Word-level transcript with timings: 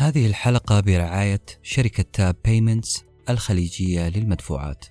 هذه 0.00 0.26
الحلقة 0.26 0.80
برعاية 0.80 1.40
شركة 1.62 2.04
Tap 2.12 2.36
Payments 2.44 3.04
الخليجية 3.30 4.08
للمدفوعات. 4.08 4.84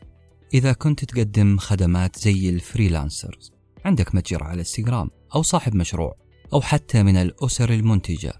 إذا 0.54 0.74
كنت 0.74 1.06
تقدم 1.06 1.58
خدمات 1.58 2.20
زي 2.20 2.50
ال 2.50 2.58
freelancers 2.58 3.52
عندك 3.86 4.16
متجر 4.16 4.44
على 4.44 4.60
إنستغرام 4.60 5.10
أو 5.36 5.42
صاحب 5.42 5.76
مشروع 5.76 6.16
أو 6.54 6.62
حتى 6.62 7.04
من 7.04 7.18
الأسر 7.18 7.74
المنتجة. 7.74 8.34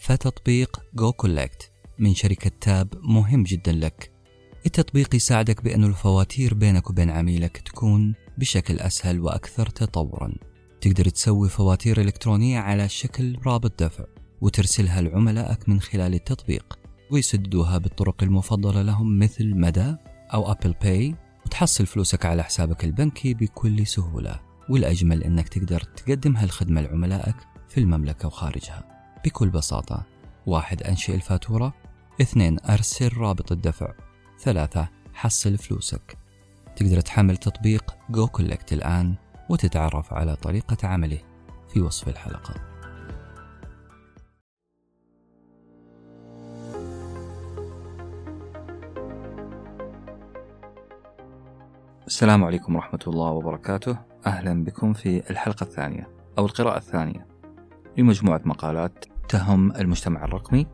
فتطبيق 0.00 0.80
goCollect 0.94 1.72
من 1.98 2.14
شركة 2.14 2.50
Tap 2.60 2.94
مهم 3.02 3.42
جدا 3.42 3.72
لك. 3.72 4.12
التطبيق 4.66 5.14
يساعدك 5.14 5.64
بأن 5.64 5.84
الفواتير 5.84 6.54
بينك 6.54 6.90
وبين 6.90 7.10
عميلك 7.10 7.56
تكون 7.56 8.14
بشكل 8.38 8.78
أسهل 8.78 9.20
وأكثر 9.20 9.66
تطورا. 9.66 10.32
تقدر 10.80 11.08
تسوي 11.08 11.48
فواتير 11.48 12.00
إلكترونية 12.00 12.58
على 12.58 12.88
شكل 12.88 13.38
رابط 13.46 13.82
دفع. 13.82 14.19
وترسلها 14.40 15.00
لعملائك 15.00 15.68
من 15.68 15.80
خلال 15.80 16.14
التطبيق 16.14 16.78
ويسددوها 17.10 17.78
بالطرق 17.78 18.22
المفضلة 18.22 18.82
لهم 18.82 19.18
مثل 19.18 19.54
مدى 19.54 19.96
أو 20.34 20.52
Apple 20.52 20.74
Pay 20.82 21.14
وتحصل 21.46 21.86
فلوسك 21.86 22.26
على 22.26 22.42
حسابك 22.42 22.84
البنكي 22.84 23.34
بكل 23.34 23.86
سهولة. 23.86 24.40
والأجمل 24.68 25.22
أنك 25.24 25.48
تقدر 25.48 25.80
تقدم 25.80 26.36
هالخدمة 26.36 26.80
لعملائك 26.80 27.36
في 27.68 27.80
المملكة 27.80 28.26
وخارجها. 28.26 28.84
بكل 29.24 29.48
بساطة 29.48 30.06
واحد 30.46 30.82
أنشئ 30.82 31.14
الفاتورة 31.14 31.74
اثنين 32.20 32.56
أرسل 32.60 33.16
رابط 33.16 33.52
الدفع 33.52 33.92
ثلاثة 34.40 34.88
حصل 35.14 35.58
فلوسك. 35.58 36.18
تقدر 36.76 37.00
تحمل 37.00 37.36
تطبيق 37.36 37.94
goCollect 38.10 38.72
الآن 38.72 39.14
وتتعرف 39.48 40.12
على 40.12 40.36
طريقة 40.36 40.88
عمله 40.88 41.18
في 41.72 41.80
وصف 41.80 42.08
الحلقة. 42.08 42.69
السلام 52.10 52.44
عليكم 52.44 52.76
ورحمة 52.76 53.00
الله 53.06 53.30
وبركاته. 53.30 53.96
أهلا 54.26 54.64
بكم 54.64 54.92
في 54.92 55.30
الحلقة 55.30 55.64
الثانية 55.64 56.08
أو 56.38 56.46
القراءة 56.46 56.76
الثانية 56.76 57.26
لمجموعة 57.98 58.40
مقالات 58.44 59.04
تهم 59.28 59.72
المجتمع 59.72 60.24
الرقمي. 60.24 60.66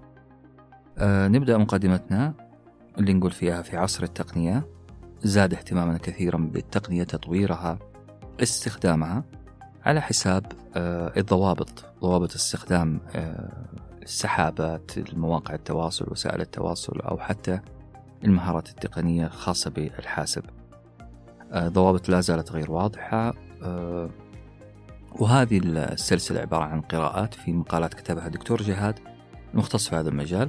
أه 0.98 1.28
نبدأ 1.28 1.58
مقدمتنا 1.58 2.34
اللي 2.98 3.12
نقول 3.12 3.30
فيها 3.30 3.62
في 3.62 3.76
عصر 3.76 4.02
التقنية. 4.02 4.66
زاد 5.22 5.54
اهتمامنا 5.54 5.98
كثيرا 5.98 6.38
بالتقنية 6.38 7.04
تطويرها 7.04 7.78
استخدامها 8.42 9.24
على 9.84 10.00
حساب 10.00 10.52
أه 10.76 11.12
الضوابط 11.16 11.84
ضوابط 12.00 12.34
استخدام 12.34 13.00
أه 13.14 13.66
السحابات 14.02 14.98
المواقع 14.98 15.54
التواصل 15.54 16.06
وسائل 16.10 16.40
التواصل 16.40 17.00
أو 17.00 17.18
حتى 17.18 17.60
المهارات 18.24 18.68
التقنية 18.68 19.26
الخاصة 19.26 19.70
بالحاسب. 19.70 20.42
ضوابط 21.54 22.08
لا 22.08 22.20
زالت 22.20 22.52
غير 22.52 22.70
واضحة. 22.70 23.34
وهذه 25.12 25.60
السلسلة 25.64 26.40
عبارة 26.40 26.64
عن 26.64 26.80
قراءات 26.80 27.34
في 27.34 27.52
مقالات 27.52 27.94
كتبها 27.94 28.26
الدكتور 28.26 28.62
جهاد 28.62 28.98
المختص 29.54 29.88
في 29.88 29.96
هذا 29.96 30.08
المجال. 30.08 30.48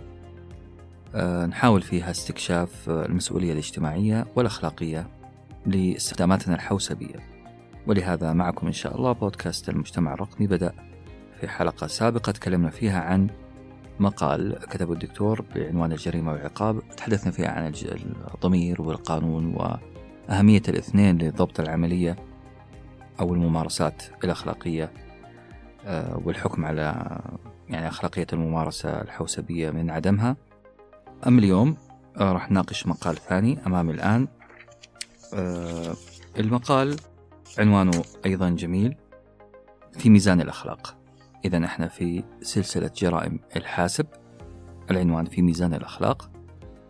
نحاول 1.49 1.81
فيها 1.81 2.11
استكشاف 2.11 2.89
المسؤولية 2.89 3.51
الاجتماعية 3.51 4.25
والأخلاقية 4.35 5.07
لاستخداماتنا 5.65 6.55
الحوسبية. 6.55 7.15
ولهذا 7.87 8.33
معكم 8.33 8.67
إن 8.67 8.73
شاء 8.73 8.95
الله 8.95 9.11
بودكاست 9.11 9.69
المجتمع 9.69 10.13
الرقمي 10.13 10.47
بدأ 10.47 10.73
في 11.39 11.47
حلقة 11.47 11.87
سابقة 11.87 12.31
تكلمنا 12.31 12.69
فيها 12.69 12.99
عن 12.99 13.29
مقال 13.99 14.59
كتبه 14.69 14.93
الدكتور 14.93 15.45
بعنوان 15.55 15.91
الجريمة 15.91 16.31
والعقاب. 16.31 16.81
تحدثنا 16.97 17.31
فيها 17.31 17.49
عن 17.49 17.73
الضمير 18.35 18.81
والقانون 18.81 19.55
أهمية 20.29 20.61
الاثنين 20.69 21.17
لضبط 21.17 21.59
العملية 21.59 22.15
أو 23.19 23.33
الممارسات 23.33 24.03
الأخلاقية 24.23 24.91
والحكم 26.25 26.65
على 26.65 27.19
يعني 27.69 27.87
أخلاقية 27.87 28.27
الممارسة 28.33 29.01
الحوسبية 29.01 29.71
من 29.71 29.89
عدمها. 29.89 30.35
أما 31.27 31.39
اليوم 31.39 31.77
راح 32.17 32.51
نناقش 32.51 32.87
مقال 32.87 33.15
ثاني 33.15 33.59
أمامي 33.65 33.93
الآن. 33.93 34.27
المقال 36.39 36.95
عنوانه 37.59 38.03
أيضا 38.25 38.49
جميل 38.49 38.95
في 39.91 40.09
ميزان 40.09 40.41
الأخلاق. 40.41 40.97
إذا 41.45 41.65
إحنا 41.65 41.87
في 41.87 42.23
سلسلة 42.41 42.91
جرائم 42.97 43.39
الحاسب 43.55 44.07
العنوان 44.91 45.25
في 45.25 45.41
ميزان 45.41 45.73
الأخلاق. 45.73 46.29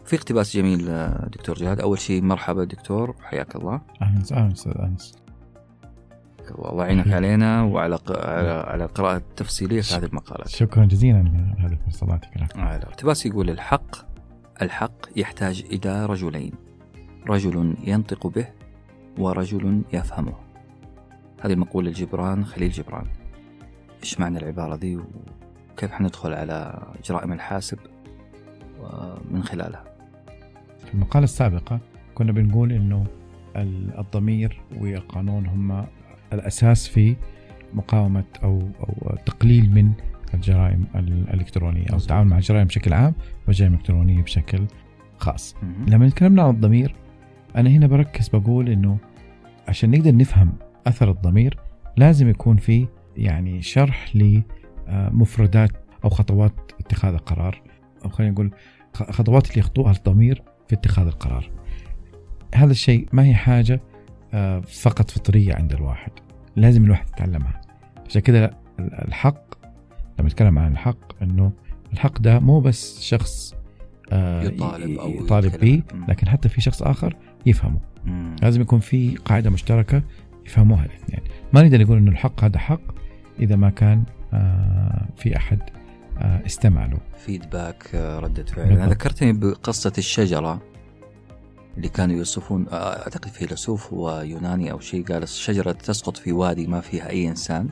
في 0.08 0.16
اقتباس 0.16 0.58
جميل 0.58 0.86
دكتور 1.30 1.56
جهاد. 1.56 1.80
أول 1.80 2.00
شيء 2.00 2.22
مرحبا 2.22 2.64
دكتور 2.64 3.16
حياك 3.24 3.56
الله. 3.56 3.82
أهلا 4.02 4.20
وسهلا 4.20 4.52
أستاذ 4.52 4.74
أنس. 4.80 5.16
الله 6.52 6.86
يعينك 6.86 7.08
علينا 7.08 7.64
وعلى 7.64 8.00
على 8.10 8.50
على 8.50 8.84
القراءة 8.84 9.18
التفصيلية 9.18 9.82
في 9.82 9.96
هذه 9.96 10.06
المقالات 10.06 10.48
شكرا 10.48 10.86
جزيلا 10.86 11.18
على 11.18 11.56
هذه 11.68 11.72
الفرصه 11.72 12.04
الله 12.04 12.14
يعطيك 12.14 12.56
الاقتباس 12.56 13.26
يقول 13.26 13.50
الحق 13.50 13.96
الحق 14.62 14.96
يحتاج 15.16 15.66
إلى 15.72 16.06
رجلين. 16.06 16.52
رجل 17.30 17.76
ينطق 17.84 18.28
به 18.28 18.48
ورجل 19.18 19.82
يفهمه. 19.94 20.34
هذه 21.42 21.56
مقولة 21.56 21.92
جبران 21.92 22.46
خليل 22.46 22.72
جبران. 22.72 23.06
إيش 24.04 24.20
معنى 24.20 24.38
العبارة 24.38 24.76
دي 24.76 25.00
وكيف 25.72 25.92
حندخل 25.92 26.34
على 26.34 26.88
جرائم 27.06 27.34
الحاسب؟ 27.34 27.80
من 29.32 29.44
خلالها. 29.44 29.97
في 30.88 30.94
المقالة 30.94 31.24
السابقة 31.24 31.80
كنا 32.16 32.32
بنقول 32.32 32.72
إنه 32.72 33.06
الضمير 34.00 34.62
والقانون 34.78 35.46
هم 35.46 35.86
الأساس 36.34 36.88
في 36.88 37.16
مقاومة 37.74 38.24
أو 38.44 38.62
أو 38.80 39.16
تقليل 39.26 39.72
من 39.72 39.92
الجرائم 40.34 40.86
الإلكترونية 40.96 41.86
أو 41.92 41.98
التعامل 41.98 42.30
مع 42.30 42.38
الجرائم 42.38 42.68
بشكل 42.68 42.94
عام 42.94 43.14
والجرائم 43.48 43.74
الالكترونية 43.74 44.22
بشكل 44.22 44.66
خاص. 45.18 45.56
لما 45.88 46.10
تكلمنا 46.10 46.44
عن 46.44 46.50
الضمير 46.50 46.96
أنا 47.56 47.70
هنا 47.70 47.88
بركز 47.88 48.30
بقول 48.30 48.70
إنه 48.70 48.98
عشان 49.68 49.92
نقدر 49.92 50.16
نفهم 50.16 50.54
أثر 50.88 51.12
الضمير 51.12 51.58
لازم 51.98 52.30
يكون 52.30 52.58
في 52.58 52.88
يعني 53.18 53.62
شرح 53.62 54.14
لمفردات 54.16 55.72
أو 56.04 56.10
خطوات 56.10 56.54
اتخاذ 56.80 57.14
القرار 57.14 57.62
أو 58.06 58.10
خلينا 58.10 58.34
نقول 58.34 58.52
خطوات 58.94 59.50
اللي 59.50 59.60
يخطوها 59.60 59.92
الضمير 59.92 60.44
في 60.68 60.76
اتخاذ 60.76 61.08
القرار. 61.08 61.52
هذا 62.56 62.72
الشيء 62.72 63.08
ما 63.14 63.26
هي 63.26 63.36
حاجة 63.36 63.82
فقط 64.82 65.12
فطرية 65.12 65.56
عند 65.56 65.74
الواحد. 65.74 66.12
لازم 66.56 66.84
الواحد 66.84 67.10
يتعلمها. 67.10 67.62
عشان 68.10 68.22
كذا 68.22 68.52
الحق 68.80 69.44
لما 70.20 70.28
نتكلم 70.28 70.60
عن 70.60 70.72
الحق 70.72 71.24
إنه 71.24 71.52
الحق 71.94 72.20
ده 72.20 72.40
مو 72.40 72.60
بس 72.60 73.02
شخص 73.02 73.56
يطالب 74.12 75.00
أو 75.00 75.10
يطالب 75.10 75.60
به 75.60 75.84
لكن 76.08 76.28
حتى 76.28 76.50
في 76.50 76.62
شخص 76.62 76.84
آخر 76.84 77.16
يفهمه. 77.46 77.80
مم. 78.06 78.36
لازم 78.42 78.62
يكون 78.62 78.80
في 78.80 79.16
قاعدة 79.16 79.50
مشتركة 79.50 80.04
يفهموها 80.46 80.86
الاثنين. 80.86 81.22
ما 81.54 81.62
نقدر 81.62 81.82
نقول 81.82 81.98
إنه 81.98 82.12
الحق 82.12 82.44
هذا 82.44 82.60
حق 82.60 82.82
إذا 83.40 83.56
ما 83.56 83.70
كان 83.70 84.04
في 85.18 85.38
أحد 85.38 85.60
استمع 86.22 86.86
له 86.86 86.98
فيدباك 87.26 87.96
ردة 87.96 88.44
فعل. 88.44 88.72
أنا 88.72 88.88
ذكرتني 88.88 89.34
بقصة 89.34 89.94
الشجرة 89.98 90.62
اللي 91.78 91.90
كانوا 91.90 92.16
يوصفون 92.16 92.66
أعتقد 92.72 93.28
فيلسوف 93.28 93.94
ويوناني 93.94 94.72
أو 94.72 94.80
شيء 94.80 95.06
قال 95.06 95.24
الشجرة 95.24 95.72
تسقط 95.72 96.18
في 96.18 96.32
وادي 96.32 96.68
ما 96.68 96.82
فيها 96.82 97.10
أي 97.10 97.28
إنسان. 97.28 97.70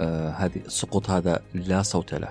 آه 0.00 0.30
هذه 0.30 0.56
السقوط 0.66 1.10
هذا 1.10 1.42
لا 1.54 1.82
صوت 1.82 2.14
له. 2.14 2.28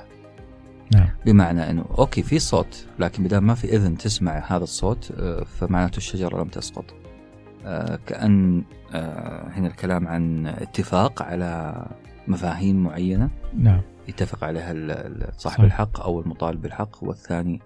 نعم. 0.96 1.10
بمعنى 1.26 1.70
أنه 1.70 1.86
أوكي 1.98 2.24
في 2.24 2.40
صوت 2.40 2.86
لكن 3.00 3.24
بدل 3.24 3.38
ما 3.38 3.54
في 3.54 3.76
إذن 3.76 3.98
تسمع 3.98 4.44
هذا 4.48 4.64
الصوت 4.64 5.12
آه 5.20 5.44
فمعناته 5.44 5.98
الشجرة 5.98 6.42
لم 6.42 6.48
تسقط. 6.48 6.86
آه 7.66 8.00
كأن 8.08 8.64
آه 8.94 9.50
هنا 9.50 9.68
الكلام 9.68 10.08
عن 10.08 10.48
اتفاق 10.48 11.22
على 11.22 11.86
مفاهيم 12.28 12.84
معينة. 12.84 13.30
نعم. 13.58 13.82
يتفق 14.08 14.44
عليها 14.44 14.74
صاحب. 15.38 15.64
الحق 15.64 16.00
أو 16.02 16.22
المطالب 16.22 16.62
بالحق 16.62 17.04
والثاني 17.04 17.62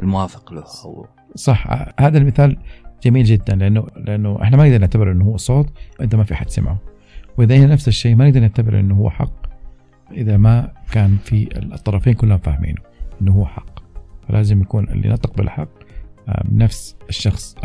الموافق 0.00 0.52
له 0.52 0.64
أو 0.84 1.06
صح. 1.34 1.66
هذا 2.00 2.18
المثال 2.18 2.56
جميل 3.02 3.24
جدا 3.24 3.56
لأنه 3.56 3.86
لأنه 3.96 4.42
إحنا 4.42 4.56
ما 4.56 4.64
نقدر 4.64 4.78
نعتبر 4.78 5.12
إنه 5.12 5.24
هو 5.24 5.36
صوت 5.36 5.72
إذا 6.00 6.18
ما 6.18 6.24
في 6.24 6.34
حد 6.34 6.50
سمعه. 6.50 6.78
وإذا 7.38 7.54
هي 7.54 7.66
نفس 7.66 7.88
الشيء 7.88 8.16
ما 8.16 8.28
نقدر 8.28 8.40
نعتبر 8.40 8.80
إنه 8.80 8.94
هو 8.94 9.10
حق 9.10 9.48
إذا 10.12 10.36
ما 10.36 10.72
كان 10.92 11.16
في 11.16 11.48
الطرفين 11.56 12.14
كلهم 12.14 12.38
فاهمينه 12.38 12.80
إنه 13.22 13.32
هو 13.32 13.46
حق. 13.46 13.78
فلازم 14.28 14.62
يكون 14.62 14.88
اللي 14.88 15.08
نطق 15.08 15.36
بالحق 15.36 15.68
نفس 16.44 16.96
الشخص 17.08 17.56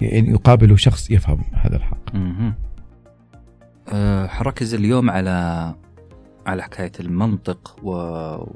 يعني 0.00 0.30
يقابله 0.30 0.76
شخص 0.76 1.10
يفهم 1.10 1.44
هذا 1.52 1.76
الحق. 1.76 2.16
حركز 4.28 4.74
اليوم 4.74 5.10
على 5.10 5.74
على 6.46 6.62
حكاية 6.62 6.92
المنطق 7.00 7.76
و... 7.82 7.90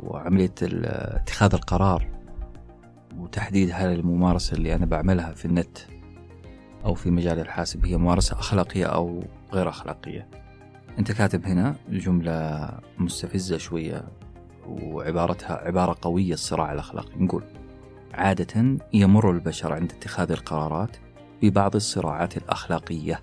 وعملية 0.03 0.55
ال- 0.63 0.87
اتخاذ 1.17 1.55
القرار 1.55 2.07
وتحديد 3.19 3.71
هل 3.73 3.93
الممارسة 3.93 4.57
اللي 4.57 4.75
أنا 4.75 4.87
بعملها 4.87 5.33
في 5.33 5.45
النت 5.45 5.79
أو 6.85 6.95
في 6.95 7.11
مجال 7.11 7.39
الحاسب 7.39 7.87
هي 7.87 7.97
ممارسة 7.97 8.39
أخلاقية 8.39 8.85
أو 8.87 9.23
غير 9.53 9.69
أخلاقية. 9.69 10.29
أنت 10.99 11.13
كاتب 11.13 11.47
هنا 11.47 11.77
جملة 11.89 12.69
مستفزة 12.99 13.59
شوية 13.59 14.05
وعبارتها 14.69 15.57
عبارة 15.57 15.97
قوية 16.03 16.33
الصراع 16.35 16.73
الأخلاقي 16.73 17.19
نقول 17.19 17.45
عادة 18.15 18.79
يمر 18.93 19.31
البشر 19.31 19.73
عند 19.73 19.93
اتخاذ 19.93 20.33
القرارات 20.33 20.97
ببعض 21.43 21.77
الصراعات 21.77 22.37
الأخلاقية 22.37 23.21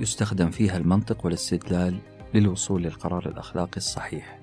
يستخدم 0.00 0.50
فيها 0.50 0.76
المنطق 0.76 1.24
والاستدلال 1.24 1.98
للوصول 2.34 2.82
للقرار 2.82 3.28
الأخلاقي 3.28 3.76
الصحيح 3.76 4.38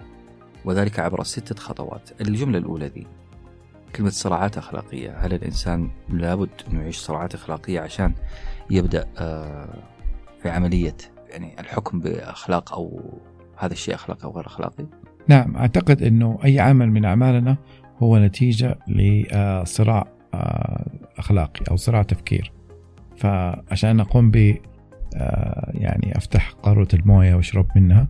وذلك 0.65 0.99
عبر 0.99 1.23
ستة 1.23 1.55
خطوات. 1.55 2.21
الجملة 2.21 2.57
الأولى 2.57 2.87
ذي 2.87 3.07
كلمة 3.95 4.09
صراعات 4.09 4.57
أخلاقية. 4.57 5.17
هل 5.17 5.33
الإنسان 5.33 5.89
لابد 6.09 6.49
أنه 6.67 6.81
يعيش 6.81 6.97
صراعات 6.97 7.35
أخلاقية 7.35 7.79
عشان 7.79 8.13
يبدأ 8.69 9.05
آه، 9.17 9.83
في 10.41 10.49
عملية 10.49 10.95
يعني 11.29 11.59
الحكم 11.59 11.99
بأخلاق 11.99 12.73
أو 12.73 13.01
هذا 13.57 13.73
الشيء 13.73 13.95
أخلاقي 13.95 14.23
أو 14.23 14.31
غير 14.31 14.47
أخلاقي؟ 14.47 14.85
نعم 15.27 15.55
أعتقد 15.57 16.03
أنه 16.03 16.39
أي 16.45 16.59
عمل 16.59 16.91
من 16.91 17.05
أعمالنا 17.05 17.57
هو 17.99 18.17
نتيجة 18.17 18.79
لصراع 18.87 20.07
آه، 20.33 20.85
أخلاقي 21.17 21.61
أو 21.71 21.75
صراع 21.75 22.03
تفكير. 22.03 22.51
فعشان 23.17 23.99
آه، 23.99 24.03
يعني 25.73 26.17
أفتح 26.17 26.51
قارورة 26.63 26.87
الموية 26.93 27.35
وأشرب 27.35 27.67
منها. 27.75 28.07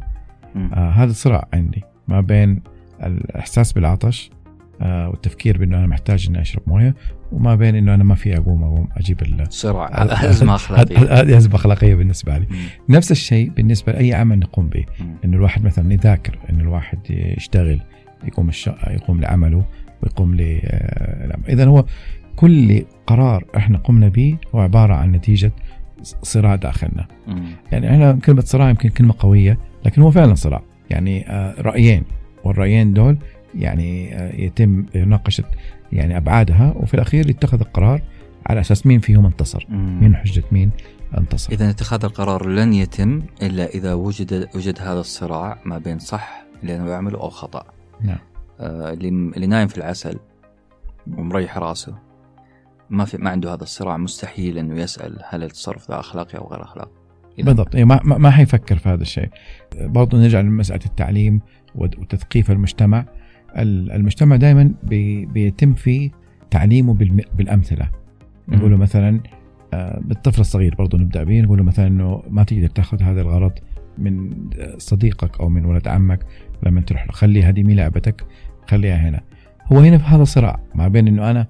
آه 0.56 0.90
هذا 0.90 1.12
صراع 1.12 1.48
عندي 1.54 1.84
ما 2.08 2.22
بين 2.22 2.62
الإحساس 3.04 3.74
بالعطش 3.74 4.32
آه 4.82 5.10
والتفكير 5.10 5.58
بأنه 5.58 5.78
أنا 5.78 5.88
محتاج 5.88 6.28
إني 6.30 6.42
أشرب 6.42 6.62
موية 6.68 6.96
وما 7.32 7.56
بين 7.56 7.76
إنه 7.76 7.96
أنا 7.96 8.04
ما 8.04 8.16
في 8.16 8.38
أقوم 8.38 8.88
أجيب 8.98 9.22
ال 9.22 9.46
صراع 9.50 9.90
أزمة 10.04 10.56
أخلاقية 10.66 11.22
هذه 11.22 11.38
أزمة 11.38 11.56
أخلاقية 11.56 11.96
بالنسبة 11.96 12.38
لي. 12.38 12.48
نفس 12.90 13.12
الشيء 13.12 13.50
بالنسبة 13.50 13.92
لأي 13.92 14.14
عمل 14.14 14.40
نقوم 14.40 14.68
به. 14.68 14.86
إنه 15.26 15.38
الواحد 15.38 15.64
مثلا 15.64 15.94
يذاكر 15.94 16.40
إنه 16.50 16.62
الواحد 16.64 17.00
يشتغل 17.10 17.82
يقوم 18.28 18.50
الش... 18.50 18.70
يقوم 18.88 19.22
لعمله 19.22 19.64
ويقوم 20.04 20.36
ل 20.36 20.42
اذا 21.50 21.66
هو 21.66 21.86
كل 22.36 22.86
قرار 23.08 23.46
إحنا 23.58 23.78
قمنا 23.78 24.08
به 24.08 24.38
هو 24.56 24.60
عبارة 24.60 24.94
عن 24.94 25.12
نتيجة 25.12 25.52
صراع 26.04 26.56
داخلنا 26.56 27.08
مم. 27.28 27.46
يعني 27.72 27.90
إحنا 27.90 28.14
كلمة 28.26 28.42
صراع 28.42 28.70
يمكن 28.70 28.90
كلمة 28.90 29.14
قوية 29.20 29.58
لكن 29.86 30.02
هو 30.02 30.12
فعلا 30.12 30.36
صراع 30.36 30.62
يعني 30.90 31.30
آه، 31.30 31.62
رأيين 31.62 32.04
والرأيين 32.44 32.94
دول 32.94 33.18
يعني 33.56 34.16
آه، 34.16 34.36
يتم 34.36 34.86
مناقشه 34.96 35.44
يعني 35.92 36.18
أبعادها 36.18 36.74
وفي 36.76 36.94
الأخير 36.94 37.30
يتخذ 37.30 37.60
القرار 37.60 38.02
على 38.46 38.60
أساس 38.60 38.86
مين 38.86 39.00
فيهم 39.00 39.26
انتصر 39.26 39.66
مم. 39.70 40.00
مين 40.02 40.16
حجة 40.16 40.44
مين 40.52 40.72
انتصر 41.18 41.54
إذا 41.54 41.70
اتخاذ 41.70 42.06
القرار 42.06 42.50
لن 42.50 42.74
يتم 42.74 43.22
إلا 43.42 43.66
إذا 43.66 43.94
وجد 43.94 44.50
وجد 44.56 44.80
هذا 44.82 45.00
الصراع 45.00 45.58
ما 45.66 45.78
بين 45.78 46.00
صح 46.00 46.44
اللي 46.64 46.76
أنا 46.76 46.86
بعمله 46.86 47.20
أو 47.20 47.30
خطأ. 47.30 47.66
نعم. 48.02 48.18
آه 48.60 48.94
اللي 48.94 49.08
اللي 49.10 49.48
نايم 49.48 49.68
في 49.68 49.78
العسل 49.78 50.20
ومريح 51.18 51.58
رأسه 51.58 51.96
ما 52.90 53.06
في 53.06 53.18
ما 53.18 53.30
عنده 53.30 53.54
هذا 53.54 53.64
الصراع 53.64 53.98
مستحيل 53.98 54.58
إنه 54.58 54.82
يسأل 54.82 55.20
هل 55.30 55.44
التصرف 55.44 55.92
ذا 55.92 56.00
أخلاقي 56.00 56.38
أو 56.38 56.48
غير 56.48 56.62
أخلاقي. 56.64 56.92
إذا- 57.42 57.46
بالضبط. 57.46 57.76
إيه، 57.76 57.84
ما 57.86 58.00
ما 58.04 58.30
حيفكر 58.32 58.76
في 58.78 58.90
هذا 58.90 59.02
الشيء. 59.02 59.30
برضو 59.82 60.18
نرجع 60.18 60.40
لمسألة 60.42 60.86
التعليم 60.86 61.42
وت- 61.76 62.00
وتثقيف 62.00 62.52
المجتمع. 62.52 63.06
ال- 63.58 63.92
المجتمع 63.92 64.36
دائما 64.36 64.74
بي 64.84 65.26
بيتم 65.26 65.74
فيه 65.74 66.12
تعليمه 66.52 66.94
بالأمثلة. 67.38 67.90
نقول 68.48 68.72
له 68.72 68.78
مثلا 68.78 69.20
آه، 69.74 70.00
بالطفل 70.00 70.42
الصغير 70.42 70.76
برضو 70.76 70.98
نبدأ 70.98 71.24
به. 71.24 71.42
نقول 71.42 71.58
له 71.58 71.64
مثلا 71.64 71.88
إنه 71.88 72.24
ما 72.30 72.44
تقدر 72.44 72.68
تأخذ 72.68 73.04
هذا 73.04 73.22
الغرض 73.22 73.52
من 73.98 74.32
آه، 74.60 74.76
صديقك 74.78 75.40
أو 75.40 75.50
من 75.50 75.66
ولد 75.66 75.88
عمك. 75.88 76.26
لما 76.64 76.82
تروح 76.82 77.06
له 77.06 77.12
خلي 77.12 77.44
هذه 77.44 77.64
مي 77.64 77.76
لعبتك 77.76 78.26
خليها 78.68 78.96
هنا. 79.10 79.22
هو 79.72 79.80
هنا 79.80 79.98
في 79.98 80.04
هذا 80.04 80.24
صراع 80.24 80.60
ما 80.76 80.88
بين 80.88 81.08
إنه 81.08 81.32
أنا 81.32 81.48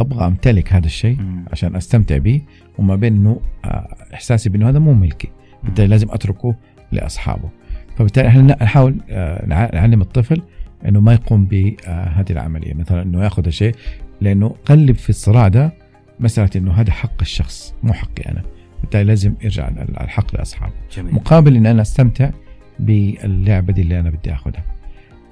أبغى 0.00 0.26
أمتلك 0.26 0.72
هذا 0.72 0.86
الشيء. 0.86 1.16
عشان 1.52 1.76
أستمتع 1.76 2.18
به 2.18 2.40
وما 2.78 2.96
بين 2.96 3.14
إنه 3.16 3.40
آه، 3.64 3.96
إحساسي 4.14 4.48
بإنه 4.50 4.68
هذا 4.68 4.78
مو 4.78 4.92
ملكي. 4.94 5.28
بالتالي 5.64 5.88
لازم 5.88 6.06
أتركه 6.10 6.54
لأصحابه. 6.92 7.48
فبالتالي 7.96 8.28
إحنا 8.28 8.42
نحاول 8.62 8.96
آه، 9.10 9.46
نع- 9.46 9.74
نعلم 9.74 10.00
الطفل 10.00 10.42
إنه 10.88 11.00
ما 11.00 11.12
يقوم 11.12 11.44
بهذه 11.44 12.30
العملية. 12.30 12.74
مثلا 12.74 13.02
إنه 13.02 13.24
يأخذ 13.24 13.46
الشيء 13.46 13.74
لأنه 14.20 14.48
قلب 14.64 14.96
في 14.96 15.10
الصراع 15.10 15.48
ده 15.48 15.72
مسألة 16.20 16.50
إنه 16.56 16.72
هذا 16.72 16.92
حق 16.92 17.20
الشخص 17.20 17.74
مو 17.82 17.92
حقي 17.92 18.22
أنا. 18.28 18.42
بالتالي 18.80 19.04
لازم 19.04 19.34
يرجع 19.42 19.68
ال- 19.68 20.00
الحق 20.00 20.36
لأصحابه. 20.36 20.72
جميل. 20.96 21.14
مقابل 21.14 21.56
إن 21.56 21.66
أنا 21.66 21.82
أستمتع 21.82 22.30
باللعبة 22.78 23.72
دي 23.72 23.82
اللي 23.82 24.00
أنا 24.00 24.10
بدي 24.10 24.32
أخذها. 24.32 24.64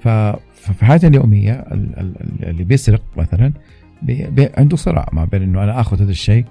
ف- 0.01 0.37
ففي 0.53 0.85
حياتي 0.85 1.07
اليومية 1.07 1.53
ال- 1.53 1.99
ال- 1.99 2.21
ال- 2.21 2.49
اللي 2.49 2.63
بيسرق 2.63 3.01
مثلا 3.17 3.53
بي 4.03 4.27
بي 4.29 4.49
عنده 4.57 4.77
صراع 4.77 5.09
ما 5.13 5.25
بين 5.25 5.41
إنه 5.43 5.63
أنا 5.63 5.79
آخذ 5.79 6.01
هذا 6.01 6.11
الشيء. 6.11 6.45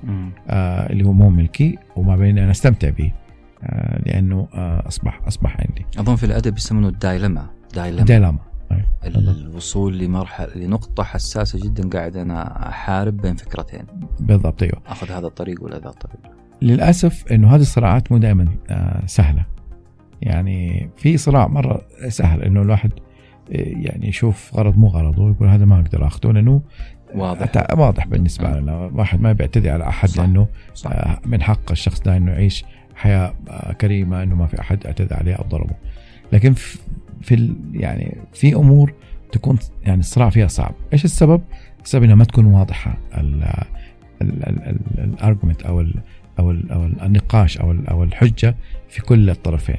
آه 0.48 0.92
اللي 0.92 1.04
هو 1.04 1.12
مو 1.12 1.30
ملكي 1.30 1.78
وما 1.96 2.16
بين 2.16 2.38
أنا 2.38 2.50
أستمتع 2.50 2.90
به 2.90 3.12
آه 3.62 4.02
لأنه 4.06 4.48
آه 4.54 4.88
اصبح 4.88 5.20
أصبح 5.26 5.56
عندي. 5.60 5.86
أظن 5.98 6.16
في 6.16 6.26
الأدب 6.26 6.56
يسمونه 6.56 6.88
الدايلما. 6.88 7.46
دايلما. 7.74 8.04
ديلاما 8.04 8.38
أيوة. 8.72 8.84
الوصول 9.04 9.98
لمرحلة 9.98 10.54
لنقطة 10.56 11.02
حساسة 11.02 11.58
جدا 11.66 11.88
قاعد 11.88 12.16
أنا 12.16 12.68
أحارب 12.68 13.16
بين 13.16 13.36
فكرتين. 13.36 13.84
بالضبط 14.20 14.62
أيوه. 14.62 14.82
أخذ 14.86 15.10
هذا 15.10 15.26
الطريق 15.26 15.64
ولا 15.64 15.78
ذا 15.78 15.88
الطريق. 15.88 16.20
للأسف 16.62 17.32
إنه 17.32 17.54
هذه 17.54 17.60
الصراعات 17.60 18.12
مو 18.12 18.18
دائما 18.18 18.48
آه 18.70 19.06
سهلة. 19.06 19.46
يعني 20.22 20.90
في 20.96 21.16
صراع 21.16 21.46
مرة 21.46 21.82
سهل 22.08 22.42
إنه 22.42 22.62
الواحد 22.62 22.92
آه، 23.52 23.56
يعني 23.56 24.08
يشوف 24.08 24.54
غرض 24.54 24.78
مو 24.78 24.86
غرضه 24.86 25.22
ويقول 25.22 25.48
هذا 25.48 25.64
ما 25.64 25.80
أقدر 25.80 26.06
آخذه 26.06 26.32
لأنه 26.32 26.62
واضح. 27.14 27.66
واضح 27.78 28.06
بالنسبة 28.06 28.48
آه. 28.56 28.60
لنا. 28.60 28.72
واحد 28.76 29.20
ما 29.20 29.32
بيعتدي 29.32 29.70
على 29.70 29.88
أحد 29.88 30.08
صح. 30.08 30.20
لأنه 30.20 30.46
صح. 30.74 30.90
آه، 30.92 31.18
من 31.26 31.42
حق 31.42 31.70
الشخص 31.70 32.00
ده 32.00 32.16
إنه 32.16 32.32
يعيش 32.32 32.64
حياة 32.96 33.34
آه، 33.48 33.72
كريمة 33.72 34.22
إنه 34.22 34.34
ما 34.34 34.46
في 34.46 34.60
أحد 34.60 34.86
اعتدى 34.86 35.14
عليه 35.14 35.34
أو 35.34 35.44
ضربه. 35.48 35.74
لكن 36.32 36.52
في 37.22 37.54
يعني 37.72 38.16
في 38.32 38.54
أمور 38.54 38.92
تكون 39.32 39.58
يعني 39.84 40.00
الصراع 40.00 40.30
فيها 40.30 40.46
صعب. 40.46 40.74
إيش 40.92 41.04
السبب؟ 41.04 41.40
السبب 41.84 42.02
إنها 42.04 42.14
ما 42.14 42.24
تكون 42.24 42.46
واضحة. 42.46 42.98
الأرجمنت 44.98 45.62
أو 45.62 45.80
ال 45.80 45.94
أو 46.38 46.50
ال 46.50 46.72
أو 46.72 46.84
ال- 46.86 47.00
النقاش 47.02 47.58
أو 47.58 47.74
أو 47.90 48.04
الحجة 48.04 48.54
في 48.88 49.02
كل 49.02 49.30
الطرفين. 49.30 49.76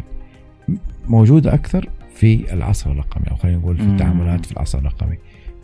موجودة 1.07 1.53
أكثر 1.53 1.89
في 2.15 2.53
العصر 2.53 2.91
الرقمي 2.91 3.31
أو 3.31 3.35
خلينا 3.35 3.57
نقول 3.57 3.77
في. 3.77 3.83
التعاملات 3.83 4.45
في 4.45 4.51
العصر 4.51 4.77
الرقمي. 4.77 5.17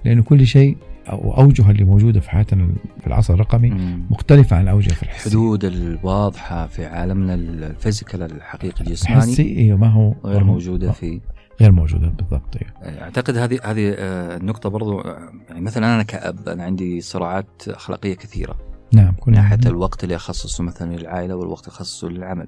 لأنه 0.05 0.23
كل 0.23 0.47
شيء 0.47 0.77
أو 1.11 1.37
اوجه 1.37 1.71
اللي 1.71 1.83
موجودة 1.83 2.19
في 2.19 2.29
حياتنا 2.29 2.67
في 3.01 3.07
العصر 3.07 3.33
الرقمي 3.33 3.69
مم. 3.69 4.05
مختلفة 4.09 4.55
عن 4.55 4.63
الأوجه 4.63 4.89
في 4.89 5.03
الحسي. 5.03 5.27
الحدود 5.27 5.65
الواضحة 5.65 6.67
في 6.67 6.85
عالمنا 6.85 7.33
الفيزيكال 7.33 8.21
الحقيقي 8.23 8.81
الجسماني 8.81 9.17
الحسي 9.23 9.57
أيوه 9.57 9.77
ما 9.77 9.87
هو؟ 9.87 10.13
غير 10.25 10.43
موجودة 10.43 10.91
في 10.91 11.21
غير 11.61 11.71
موجودة 11.71 12.07
بالضبط 12.07 12.57
أيوه 12.61 13.01
أعتقد 13.01 13.37
هذه 13.37 13.59
هذه 13.63 13.95
آه، 13.97 14.37
النقطة 14.37 14.69
برضو 14.69 14.99
آه، 14.99 15.29
يعني 15.49 15.61
مثلا 15.61 15.95
أنا 15.95 16.03
كأب 16.03 16.49
أنا 16.49 16.63
عندي 16.63 17.01
صراعات 17.01 17.63
أخلاقية 17.67 18.13
كثيرة. 18.13 18.57
نعم 18.93 19.05
من 19.07 19.13
كنا 19.13 19.35
ناحية 19.35 19.59
الوقت 19.65 20.03
اللي 20.03 20.15
أخصصه 20.15 20.63
مثلا 20.63 20.95
للعائلة 20.95 21.35
والوقت 21.35 21.67
اللي 21.67 21.75
أخصصه 21.75 22.09
للعمل. 22.09 22.47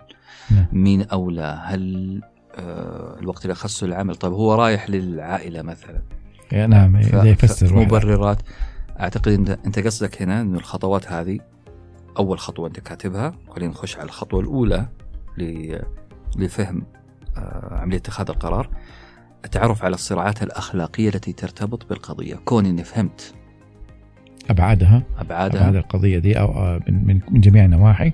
نعم. 0.51 0.65
مين 0.71 1.01
أولى؟ 1.01 1.61
هل 1.63 2.21
آه، 2.55 3.19
الوقت 3.19 3.41
اللي 3.41 3.53
أخصصه 3.53 3.87
للعمل؟ 3.87 4.15
طيب 4.15 4.33
هو 4.33 4.53
رايح 4.55 4.89
للعائلة 4.89 5.61
مثلا. 5.61 5.89
إيه، 5.91 6.20
نعم 6.53 7.01
ف- 7.01 7.15
ده 7.15 7.23
يفسر. 7.23 7.75
مبررات. 7.75 8.37
أعتقد 8.99 9.27
انت 9.31 9.57
أنت 9.65 9.79
قصدك 9.79 10.21
هنا 10.21 10.41
إنه 10.41 10.57
الخطوات 10.57 11.11
هذه 11.11 11.39
أول 12.19 12.39
خطوة 12.39 12.67
أنت 12.67 12.79
كاتبها 12.79 13.33
خلينا 13.49 13.71
نخش 13.71 13.97
على 13.97 14.05
الخطوة 14.05 14.39
الأولى 14.39 14.85
لفهم 16.37 16.83
آه، 17.37 17.77
عملية 17.81 17.97
اتخاذ 17.97 18.29
القرار. 18.29 18.69
التعرف 19.45 19.83
على 19.83 19.93
الصراعات 19.95 20.43
الأخلاقية 20.43 21.09
التي 21.09 21.33
ترتبط 21.33 21.89
بالقضية. 21.89 22.35
كون 22.35 22.65
إني 22.65 22.83
فهمت 22.83 23.33
أبعادها. 24.49 25.03
أبعادها. 25.19 25.61
أبعاد 25.61 25.75
القضية 25.75 26.19
دي 26.19 26.39
أو 26.39 26.45
آه، 26.51 26.79
من, 26.89 27.21
من, 27.31 27.41
جميع 27.41 27.65
النواحي 27.65 28.13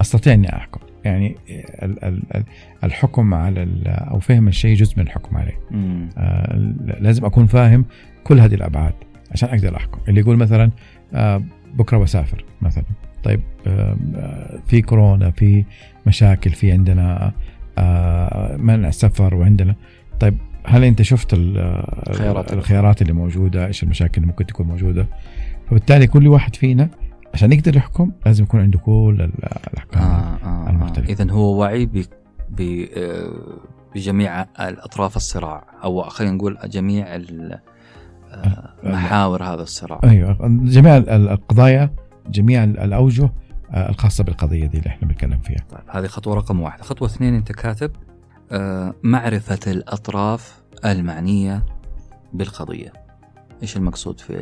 أستطيع 0.00 0.32
إني 0.34 0.56
أحكم. 0.56 0.80
يعني 1.08 1.36
ال- 1.82 2.04
ال- 2.04 2.36
ال- 2.36 2.44
الحكم 2.84 3.34
على 3.34 3.68
أو 3.86 4.18
فهم 4.18 4.48
الشيء 4.48 4.76
جزء 4.76 4.94
من 4.96 5.02
الحكم 5.02 5.36
عليه. 5.36 5.58
آه، 6.18 6.56
لازم 7.00 7.24
أكون 7.24 7.46
فاهم 7.46 7.84
كل 8.24 8.40
هذه 8.40 8.54
الأبعاد 8.54 8.92
عشان 9.32 9.48
أقدر 9.48 9.76
أحكم. 9.76 9.98
اللي 10.08 10.20
يقول 10.20 10.36
مثلا 10.36 10.70
آه، 11.14 11.42
بكرة 11.74 11.98
بسافر 11.98 12.44
مثلا. 12.62 12.84
طيب 13.24 13.40
آه، 13.66 13.96
آه، 14.16 14.58
في 14.66 14.82
كورونا 14.82 15.30
في 15.30 15.64
مشاكل 16.06 16.50
في 16.50 16.72
عندنا 16.72 17.32
آه، 17.78 18.56
منع 18.56 18.90
سفر 18.90 19.34
وعندنا. 19.34 19.74
طيب 20.20 20.36
هل 20.66 20.84
أنت 20.84 21.02
شفت 21.02 21.32
ال- 21.34 21.58
الخيارات. 22.08 22.52
الخيارات 22.52 23.02
اللي 23.02 23.12
موجودة؟ 23.12 23.66
إيش 23.66 23.82
المشاكل 23.82 24.14
اللي 24.16 24.26
ممكن 24.26 24.46
تكون 24.46 24.66
موجودة؟ 24.66 25.06
فبالتالي 25.70 26.06
كل 26.06 26.28
واحد 26.28 26.56
فينا 26.56 26.88
عشان 27.34 27.52
يقدر 27.52 27.76
يحكم 27.76 28.12
لازم 28.26 28.44
يكون 28.44 28.60
عنده 28.60 28.78
كل 28.78 29.16
ال- 29.20 29.44
الاحكام 29.72 30.02
آه 30.02 30.38
آه. 30.44 31.02
اذا 31.08 31.30
هو 31.32 31.60
وعي 31.60 31.86
ب 31.86 32.04
آه، 32.96 33.32
بجميع 33.94 34.42
الأطراف 34.42 35.16
الصراع 35.16 35.64
أو 35.84 36.02
خلينا 36.02 36.34
نقول 36.34 36.58
جميع 36.64 37.06
آه، 37.16 38.74
محاور 38.82 39.42
هذا 39.42 39.62
الصراع. 39.62 40.00
أيوه 40.04 40.38
جميع 40.64 40.96
ال- 40.96 41.08
ال- 41.10 41.28
القضايا 41.28 41.90
جميع 42.28 42.64
ال- 42.64 42.78
الأوجه 42.78 43.30
آه، 43.70 43.88
الخاصة 43.88 44.24
بالقضية 44.24 44.66
دي 44.66 44.78
اللي 44.78 44.88
إحنا 44.88 45.08
بنتكلم 45.08 45.38
فيها. 45.38 45.64
طيب 45.70 45.80
هذه 45.88 46.06
خطوة 46.06 46.34
رقم 46.34 46.60
واحد. 46.60 46.80
خطوة 46.80 47.08
اثنين 47.08 47.34
أنت 47.34 47.52
كاتب 47.52 47.90
معرفة 49.02 49.72
الأطراف 49.72 50.62
المعنية 50.84 51.66
بالقضية. 52.32 52.92
إيش 53.62 53.76
المقصود 53.76 54.20
في 54.20 54.32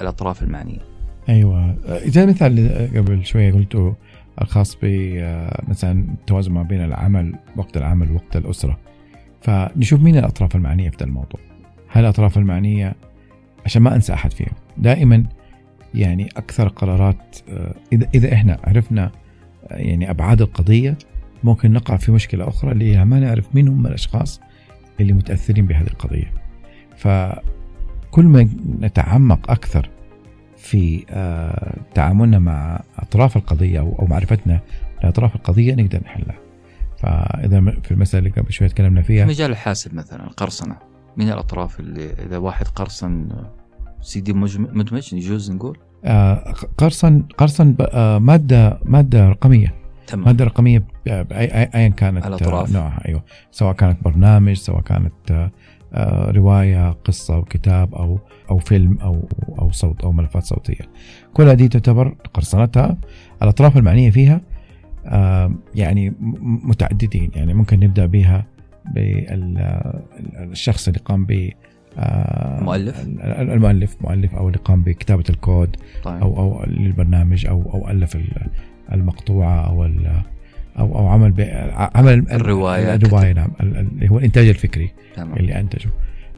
الأطراف 0.00 0.42
المعنية؟ 0.42 0.95
أيوه. 1.28 1.76
المثال 2.16 2.58
اللي 2.58 2.98
قبل 2.98 3.24
شوية 3.24 3.52
قلته 3.52 3.94
الخاص 4.42 4.76
ب 4.82 4.84
آه، 4.84 5.62
مثلا 5.68 6.04
التوازن 6.20 6.52
ما 6.52 6.62
بين 6.62 6.84
العمل 6.84 7.34
وقت 7.56 7.76
العمل 7.76 8.10
ووقت 8.10 8.36
الأسرة. 8.36 8.78
فنشوف 9.40 10.00
مين 10.00 10.16
الأطراف 10.16 10.56
المعنية 10.56 10.90
في 10.90 11.04
الموضوع. 11.04 11.40
هل 11.88 12.04
الأطراف 12.04 12.38
المعنية 12.38 12.94
عشان 13.64 13.82
ما 13.82 13.94
أنسى 13.94 14.12
أحد 14.12 14.32
فيهم 14.32 14.52
دائما 14.76 15.24
يعني 15.94 16.28
أكثر 16.36 16.68
قرارات 16.68 17.36
آه، 17.48 17.74
إذا 17.92 18.08
إذا 18.14 18.32
إحنا 18.32 18.58
عرفنا 18.64 19.10
آه، 19.70 19.76
يعني 19.76 20.10
أبعاد 20.10 20.42
القضية 20.42 20.98
ممكن 21.44 21.72
نقع 21.72 21.96
في 21.96 22.12
مشكلة 22.12 22.48
أخرى 22.48 22.72
اللي 22.72 23.04
ما 23.04 23.20
نعرف 23.20 23.54
مين 23.54 23.68
هم 23.68 23.86
الأشخاص 23.86 24.40
اللي 25.00 25.12
متأثرين 25.12 25.66
بهذه 25.66 25.86
القضية. 25.86 26.32
فكل 26.96 28.24
ما 28.24 28.48
نتعمق 28.80 29.50
أكثر 29.50 29.90
في 30.56 31.04
آه، 31.10 31.76
تعاملنا 31.94 32.38
مع 32.38 32.80
أطراف 32.98 33.36
القضية 33.36 33.80
أو 33.80 34.06
معرفتنا 34.10 34.60
لأطراف 35.04 35.34
القضية 35.36 35.74
نقدر 35.74 36.00
نحلها. 36.04 36.38
فإذا 36.98 37.60
في 37.60 37.90
المسألة 37.90 38.26
اللي 38.26 38.40
قبل 38.40 38.52
شوية 38.52 38.68
تكلمنا 38.68 39.02
في 39.02 39.06
فيها 39.06 39.24
مجال 39.24 39.50
الحاسب 39.50 39.94
مثلا 39.94 40.24
القرصنه 40.24 40.76
من 41.16 41.28
الأطراف 41.28 41.80
اللي 41.80 42.12
إذا 42.12 42.38
واحد 42.38 42.68
قرصن 42.68 43.28
سي 44.00 44.20
دي 44.20 44.32
مدمج 44.32 45.14
يجوز 45.14 45.50
نقول؟ 45.50 45.78
آه، 46.04 46.54
قرصن 46.78 47.22
قرصن 47.38 47.74
آه، 47.80 48.18
ماده 48.18 48.78
مادة 48.84 49.28
رقمية. 49.28 49.74
تمام. 50.06 50.24
مادة 50.26 50.44
رقمية 50.44 50.82
ايا 51.06 51.88
كانت 51.88 52.24
آه، 52.24 52.28
الأطراف. 52.28 52.72
نوعها 52.72 53.08
أيوه. 53.08 53.24
سواء 53.50 53.74
كانت 53.74 54.04
برنامج 54.04 54.56
سواء 54.56 54.80
كانت 54.80 55.50
آه، 55.94 56.28
آه، 56.28 56.30
رواية 56.30 56.90
قصة 56.92 57.34
أو 57.34 57.44
كتاب 57.44 57.94
أو 57.94 58.18
أو 58.50 58.58
فيلم 58.58 58.98
أو 58.98 59.28
أو 59.58 59.70
صوت 59.70 60.04
أو 60.04 60.12
ملفات 60.12 60.42
صوتية. 60.42 60.84
كل 61.34 61.48
هذه 61.48 61.66
تعتبر 61.66 62.14
قرصنتها. 62.34 62.96
الأطراف 63.42 63.76
المعنية 63.76 64.10
فيها 64.10 64.40
آه، 65.06 65.54
يعني 65.74 66.14
متعددين. 66.42 67.30
يعني 67.34 67.54
ممكن 67.54 67.80
نبدأ 67.80 68.06
بها 68.06 68.46
بالشخص 68.94 70.88
اللي 70.88 71.00
قام 71.04 71.24
ب 71.26 71.50
آه، 71.98 72.62
مؤلف؟ 72.64 73.00
ال- 73.00 73.22
ال- 73.22 73.50
المؤلف 73.50 73.96
مؤلف 74.00 74.34
أو 74.34 74.46
اللي 74.48 74.58
قام 74.58 74.82
بكتابة 74.82 75.24
الكود 75.30 75.76
طيب. 76.04 76.22
أو 76.22 76.38
أو 76.38 76.64
للبرنامج 76.66 77.46
أو 77.46 77.62
أو 77.74 77.88
ألف 77.90 78.16
ال- 78.16 78.46
المقطوعة 78.92 79.60
أو 79.68 79.84
أو 80.78 80.98
أو 80.98 81.08
عمل 81.08 81.34
عمل 81.94 82.12
ال- 82.14 82.32
الرواية، 82.32 82.94
الرواية 82.94 83.32
نعم. 83.32 83.48
ال- 83.60 83.76
ال- 83.76 83.88
اللي 83.92 84.10
هو 84.10 84.18
الإنتاج 84.18 84.48
الفكري 84.48 84.90
تمام. 85.16 85.36
اللي 85.36 85.60
أنتجه. 85.60 85.88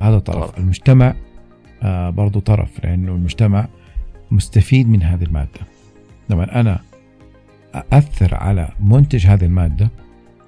هذا 0.02 0.18
طرف. 0.18 0.36
طرف. 0.44 0.58
المجتمع 0.58 1.14
آه 1.82 2.10
برضو 2.10 2.40
طرف 2.40 2.84
لأنه 2.84 3.12
المجتمع 3.12 3.68
مستفيد 4.30 4.88
من 4.88 5.02
هذه 5.02 5.22
المادة. 5.24 5.60
لما 6.30 6.60
أنا 6.60 6.80
اثر 7.92 8.34
على 8.34 8.68
منتج 8.80 9.26
هذه 9.26 9.44
المادة 9.44 9.88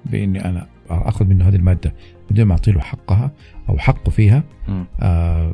بإني 0.05 0.45
أنا 0.45 0.67
أخذ 0.89 1.25
منه 1.25 1.47
هذه 1.47 1.55
المادة 1.55 1.93
بدون 2.31 2.45
ما 2.45 2.51
اعطي 2.53 2.71
له 2.71 2.79
حقها 2.79 3.31
أو 3.69 3.77
حقه 3.77 4.09
فيها. 4.09 4.43
آه 5.01 5.53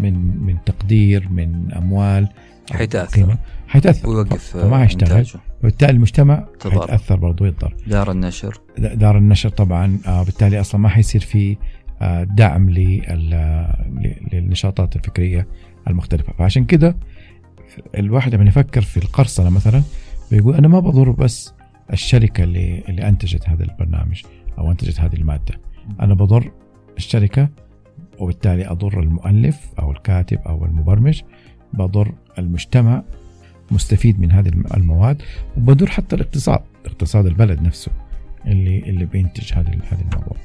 من 0.00 0.44
من 0.46 0.56
تقدير 0.66 1.28
من 1.28 1.72
أموال 1.76 2.28
قيمة. 2.72 3.38
حيتأثر. 3.68 4.08
ويوقف 4.08 4.56
فما 4.56 4.78
حيشتغل. 4.78 5.26
وبالتالي 5.60 5.92
المجتمع. 5.92 6.46
حيتأثر 6.62 7.16
برضه 7.16 7.46
يتضرر 7.46 7.74
دار 7.86 8.10
النشر. 8.10 8.60
دار 8.78 9.18
النشر 9.18 9.48
طبعا 9.48 9.98
آه 10.06 10.22
بالتالي 10.22 10.60
أصلا 10.60 10.80
ما 10.80 10.88
حيصير 10.88 11.20
في 11.20 11.56
آه 12.02 12.24
دعم 12.24 12.70
للنشاطات 14.32 14.96
الفكرية 14.96 15.48
المختلفة. 15.88 16.32
فعشان 16.32 16.64
كده 16.64 16.96
الواحد 17.98 18.34
لما 18.34 18.44
يفكر 18.44 18.80
في 18.80 18.96
القرصنة 18.96 19.50
مثلا 19.50 19.82
بيقول 20.30 20.54
أنا 20.54 20.68
ما 20.68 20.80
بضر 20.80 21.10
بس 21.10 21.54
الشركة 21.92 22.44
اللي 22.44 22.84
اللي 22.88 23.08
أنتجت 23.08 23.48
هذا 23.48 23.64
البرنامج 23.64 24.22
أو 24.58 24.70
أنتجت 24.70 25.00
هذه 25.00 25.14
المادة. 25.14 25.60
أنا 26.00 26.14
بضر 26.14 26.52
الشركة 26.96 27.48
وبالتالي 28.18 28.70
أضر 28.70 29.00
المؤلف 29.00 29.60
أو 29.78 29.90
الكاتب 29.90 30.38
أو 30.38 30.64
المبرمج 30.64 31.22
بضر 31.72 32.12
المجتمع 32.38 33.02
مستفيد 33.70 34.20
من 34.20 34.32
هذه 34.32 34.48
الم- 34.48 34.64
المواد 34.76 35.22
وبضر 35.56 35.86
حتى 35.86 36.16
الاقتصاد 36.16 36.60
اقتصاد 36.86 37.26
البلد 37.26 37.62
نفسه 37.62 37.92
اللي 38.46 38.78
اللي 38.78 39.04
بينتج 39.04 39.52
هذه 39.54 39.68
هذه 39.90 40.00
الموضوع 40.00 40.36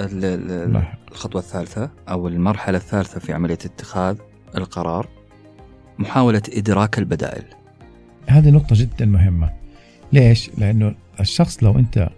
ال- 0.00 0.24
ال- 0.24 0.72
لاحق. 0.72 0.98
الخطوة 1.12 1.40
الثالثة 1.40 1.90
أو 2.08 2.28
المرحلة 2.28 2.76
الثالثة 2.78 3.20
في 3.20 3.32
عملية 3.32 3.54
اتخاذ 3.64 4.16
القرار 4.56 5.08
محاولة 5.98 6.42
إدراك 6.52 6.98
البدائل. 6.98 7.42
هذه 8.26 8.50
نقطة 8.50 8.76
جدا 8.78 9.06
مهمة. 9.06 9.50
ليش؟ 10.12 10.50
لأنه 10.58 10.94
الشخص 11.20 11.62
لو 11.64 11.78
أنت 11.78 12.08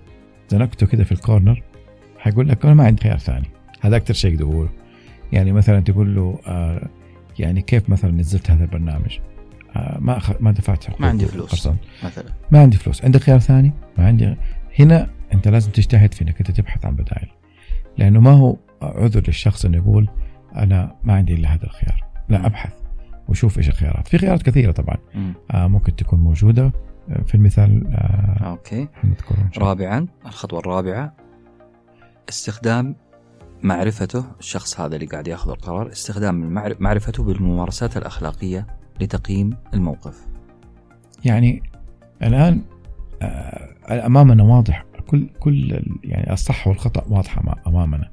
زنقته 0.49 0.87
كده 0.87 1.05
في 1.05 1.13
الكورنر 1.13 1.63
حيقول 2.19 2.49
لك 2.49 2.65
أنا 2.65 2.75
ما 2.75 2.85
عندي 2.85 3.03
خيار 3.03 3.19
ثاني. 3.19 3.47
هذا 3.81 3.97
أكثر 3.97 4.15
شيء 4.15 4.33
يقدر 4.33 4.69
يعني 5.33 5.53
مثلا 5.53 5.81
تقول 5.81 6.15
له 6.15 6.39
آه 6.47 6.89
يعني 7.39 7.63
كيف 7.63 7.89
مثلا 7.91 8.11
نزلت 8.11 8.51
هذا 8.51 8.65
البرنامج 8.65 9.19
آه 9.77 9.99
ما 10.01 10.17
أخ... 10.17 10.33
ما 10.41 10.53
دفعت 10.53 10.85
حقوق 10.85 11.01
ما 11.01 11.09
عندي 11.09 11.27
فلوس. 11.27 11.45
القرصنة. 11.45 11.77
مثلا 12.05 12.25
ما 12.51 12.61
عندي 12.61 12.77
فلوس 12.77 13.05
عندك 13.05 13.21
خيار 13.21 13.39
ثاني 13.39 13.73
ما 13.99 14.07
عندي 14.07 14.37
هنا 14.79 15.11
أنت 15.35 15.49
لازم 15.49 15.71
تجتهد 15.71 16.15
في 16.15 16.23
انك 16.23 16.39
أنت 16.39 16.51
تبحث 16.51 16.85
عن 16.87 16.95
بدائل 16.97 17.29
لأنه 17.99 18.21
ما 18.21 18.31
هو 18.31 18.57
عذر 18.83 19.23
للشخص 19.27 19.65
إنه 19.65 19.77
يقول 19.77 20.09
أنا 20.57 20.97
ما 21.05 21.15
عندي 21.15 21.35
إلا 21.35 21.55
هذا 21.55 21.65
الخيار 21.65 22.05
لا. 22.29 22.47
أبحث 22.47 22.73
وشوف 23.29 23.59
إيش 23.59 23.69
الخيارات 23.69 24.09
في 24.09 24.19
خيارات 24.19 24.43
كثيرة 24.43 24.73
طبعا. 24.73 24.97
آه 25.51 25.67
ممكن 25.67 25.97
تكون 25.97 26.21
موجودة 26.21 26.73
آه، 27.11 27.23
في 27.27 27.35
المثال 27.35 27.87
آه 27.95 28.59
الله. 29.57 29.69
رابعا 29.69 30.07
الخطوة 30.27 30.59
الرابعة 30.61 31.17
استخدام 32.29 32.97
معرفته 33.63 34.25
الشخص 34.41 34.81
هذا 34.81 34.95
اللي 34.95 35.07
قاعد 35.07 35.29
ياخذ 35.29 35.51
القرار 35.51 35.93
استخدام 35.93 36.35
معرفته 36.81 37.23
بالممارسات 37.25 37.97
الأخلاقية 37.97 38.67
لتقييم 39.01 39.57
الموقف. 39.75 40.27
يعني 41.25 41.63
الآن 42.23 42.63
آه 43.23 43.69
أمامنا 44.07 44.43
واضح 44.43 44.85
كل 45.07 45.29
كل 45.41 45.83
يعني 46.05 46.33
الصح 46.33 46.69
والخطأ 46.69 47.05
واضحة 47.09 47.43
ما- 47.43 47.57
أمامنا. 47.67 48.11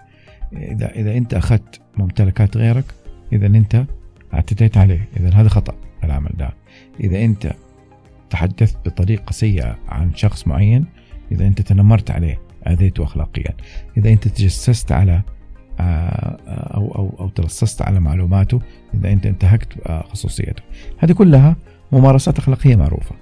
إذا 0.54 0.92
إذا 0.92 1.18
أنت 1.18 1.34
أخذت 1.34 1.82
ممتلكات 1.98 2.58
غيرك 2.58 2.86
إذا 3.34 3.48
أنت 3.48 3.86
اعتديت 4.34 4.78
عليه 4.78 5.10
إذا 5.18 5.30
هذا 5.34 5.50
خطأ 5.50 5.76
العمل 6.04 6.32
ده. 6.38 6.50
إذا 7.00 7.26
أنت 7.26 7.54
تحدثت 8.30 8.78
بطريقة 8.86 9.32
سيئة 9.32 9.78
عن 9.88 10.16
شخص 10.16 10.48
معين 10.48 10.86
إذا 11.32 11.48
أنت 11.48 11.62
تنمرت 11.62 12.12
عليه 12.12 12.42
آذيته 12.68 13.04
اخلاقيا. 13.04 13.54
إذا 13.98 14.10
أنت 14.10 14.28
تجسست 14.28 14.92
على 14.92 15.22
أو 15.80 16.96
أو 16.96 17.16
أو 17.20 17.30
تلصصت 17.30 17.82
على 17.82 18.00
معلوماته 18.00 18.62
إذا 18.94 19.12
أنت 19.12 19.26
انتهكت 19.26 19.88
آه، 19.88 20.04
خصوصيته. 20.04 20.64
هذه 20.98 21.12
كلها 21.12 21.56
ممارسات 21.92 22.38
أخلاقية 22.38 22.76
معروفة. 22.76 23.16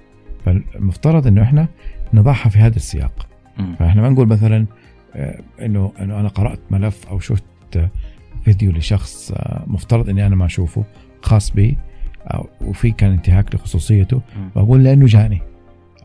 فالمفترض 0.44 1.26
إنه 1.26 1.42
إحنا 1.42 1.68
نضعها 2.14 2.48
في 2.48 2.58
هذا 2.58 2.76
السياق. 2.76 3.26
فإحنا 3.78 4.02
ما 4.02 4.08
نقول 4.08 4.28
مثلا 4.28 4.66
آه، 5.14 5.40
إنه 5.62 5.92
إنه 6.00 6.20
أنا 6.20 6.28
قرأت 6.28 6.60
ملف 6.70 7.06
أو 7.06 7.20
شفت 7.20 7.44
آه، 7.76 7.90
فيديو 8.44 8.72
لشخص 8.72 9.32
مفترض 9.66 10.08
إني 10.08 10.26
أنا 10.26 10.36
ما 10.36 10.46
أشوفه 10.46 10.84
خاص 11.22 11.50
بي 11.50 11.76
وفي 12.60 12.90
كان 12.90 13.10
انتهاك 13.12 13.54
لخصوصيته. 13.54 14.20
وأقول 14.54 14.84
لأنه 14.84 15.06
جاني. 15.06 15.47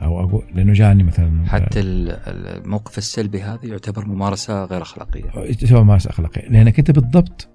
أو 0.03 0.19
أقول 0.23 0.43
لأنه 0.55 0.73
جاني 0.73 1.03
مثلا 1.03 1.45
حتى 1.47 1.79
ال- 1.79 2.09
ال- 2.11 2.63
الموقف 2.63 2.97
السلبي 2.97 3.41
هذا 3.41 3.59
يعتبر 3.63 4.05
ممارسة 4.05 4.65
غير 4.65 4.81
أخلاقية. 4.81 5.51
سواء 5.65 5.83
ممارسة 5.83 6.09
أخلاقية. 6.09 6.49
لأنك 6.49 6.79
أنت 6.79 6.91
بالضبط 6.91 7.47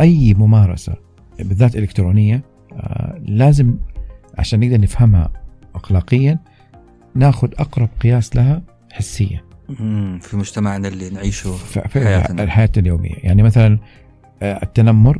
أي 0.00 0.34
ممارسة 0.34 0.94
بالذات 1.38 1.76
إلكترونية 1.76 2.42
آه، 2.72 3.18
لازم 3.26 3.78
عشان 4.38 4.60
نقدر 4.60 4.80
نفهمها 4.80 5.32
اخلاقيا 5.74 6.38
ناخذ 7.14 7.48
أقرب 7.58 7.88
قياس 8.00 8.36
لها 8.36 8.62
حسيا. 8.92 9.40
في 10.20 10.36
مجتمعنا 10.36 10.88
اللي 10.88 11.10
نعيشه 11.10 11.52
في 11.52 11.88
حياتنا. 11.88 12.42
الحياة 12.42 12.70
اليومية. 12.76 13.14
يعني 13.16 13.42
مثلا 13.42 13.78
آه، 14.42 14.60
التنمر 14.62 15.18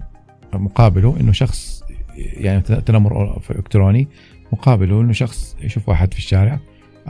مقابله 0.55 1.17
إنه 1.21 1.33
شخص 1.33 1.83
يعني 2.17 2.59
التنمر 2.71 3.39
في 3.41 3.51
إلكتروني 3.51 4.09
مقابله 4.53 5.01
إنه 5.01 5.13
شخص 5.13 5.57
يشوف 5.61 5.89
واحد 5.89 6.13
في 6.13 6.19
الشارع 6.19 6.61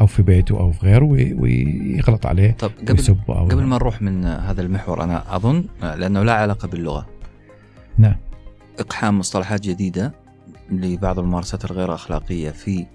أو 0.01 0.07
في 0.07 0.23
بيته 0.23 0.59
أو 0.61 0.73
في 0.73 0.87
غيره 0.87 1.05
وي- 1.05 1.35
ويغلط 1.35 2.27
عليه 2.27 2.51
طب 2.53 2.71
قبل 2.89 3.17
أو 3.29 3.45
قبل 3.49 3.63
ما 3.65 3.77
نروح 3.77 4.03
من 4.03 4.25
هذا 4.25 4.63
المحور 4.63 5.03
أنا 5.05 5.37
أظن 5.37 5.65
لأنه 5.83 6.23
لا 6.23 6.33
علاقة 6.33 6.69
باللغة. 6.69 7.07
نعم. 7.99 8.17
إقحام 8.79 9.19
مصطلحات 9.19 9.61
جديدة 9.61 10.13
لبعض 10.71 11.19
الممارسات 11.19 11.65
الغير 11.65 11.95
أخلاقية 11.95 12.51
في 12.51 12.87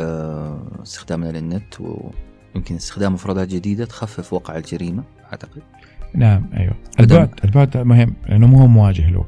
آه، 0.00 0.62
استخدامنا 0.82 1.38
للنت 1.38 1.74
ويمكن 1.80 2.74
استخدام 2.74 3.14
مفردات 3.14 3.48
جديدة 3.48 3.84
تخفف 3.84 4.32
وقع 4.32 4.56
الجريمة 4.56 5.04
أعتقد. 5.32 5.62
نعم 6.14 6.46
أيوه. 6.56 6.74
البعد 7.00 7.30
البعد 7.44 7.76
مهم 7.76 8.14
لأنه 8.28 8.46
مو 8.46 8.58
هو 8.58 8.66
مواجه 8.66 9.10
له 9.10 9.24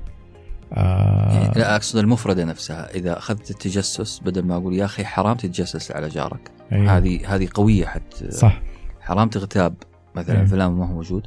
آه. 0.78 1.52
لا 1.58 1.76
أقصد 1.76 1.98
المفردة 1.98 2.44
نفسها. 2.44 2.90
إذا 2.94 3.18
أخذت 3.18 3.50
التجسس 3.50 4.20
بدل 4.24 4.42
ما 4.42 4.56
أقول 4.56 4.74
يا 4.74 4.84
أخي 4.84 5.04
حرام 5.04 5.36
تتجسس 5.36 5.92
على 5.92 6.08
جارك. 6.08 6.50
أيوة. 6.72 6.96
هذه 6.96 7.34
هذه 7.34 7.48
قوية 7.54 7.86
حتى. 7.86 8.30
صح. 8.30 8.60
حرام 9.00 9.28
تغتاب 9.28 9.74
مثلا 10.14 10.36
أيوة. 10.36 10.46
فلان 10.46 10.70
ما 10.72 10.86
هو 10.88 10.92
موجود. 10.92 11.26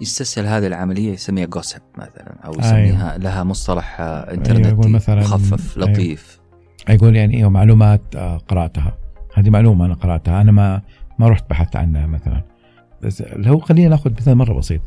يستسهل 0.00 0.46
هذه 0.46 0.66
العملية 0.66 1.12
يسميها 1.12 1.46
جوسب 1.46 1.80
مثلا 1.98 2.34
أو 2.44 2.52
يسميها 2.58 3.18
لها 3.18 3.44
مصطلح 3.44 4.00
آه، 4.00 4.32
انترنتي 4.34 4.68
يقول 4.68 4.98
مثلاً- 5.00 5.08
مخفف 5.10 5.78
أيوة. 5.78 5.90
لطيف. 5.90 6.40
يقول 6.88 7.16
يعني 7.16 7.36
أيوه 7.36 7.50
معلومات 7.50 8.02
آه، 8.16 8.36
قرأتها. 8.36 8.98
هذه 9.34 9.50
معلومة 9.50 9.86
أنا 9.86 9.94
قرأتها. 9.94 10.40
أنا 10.40 10.52
ما 10.52 10.82
ما 11.18 11.28
رحت 11.28 11.50
بحثت 11.50 11.76
عنها 11.76 12.06
مثلا. 12.06 12.42
بس 13.02 13.22
لو 13.36 13.58
خلينا 13.58 13.88
نأخذ 13.88 14.10
مثال 14.10 14.34
مرة 14.34 14.54
بسيط. 14.58 14.80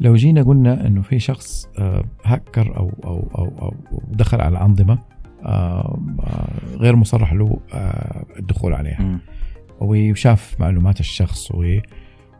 لو 0.00 0.14
جينا 0.16 0.42
قلنا 0.42 0.86
إنه 0.86 1.02
في 1.02 1.18
شخص 1.18 1.68
آه، 1.78 2.04
هكر 2.24 2.76
أو 2.76 2.92
أو 3.04 3.28
أو, 3.38 3.44
أو 3.62 3.74
دخل 4.12 4.40
على 4.40 4.60
أنظمة 4.60 4.98
آه، 5.44 5.98
آه، 6.20 6.76
غير 6.76 6.96
مصرح 6.96 7.32
له 7.32 7.58
آه، 7.74 8.24
الدخول 8.38 8.74
عليها. 8.74 9.00
وشاف 9.80 10.56
معلومات 10.60 11.00
الشخص 11.00 11.48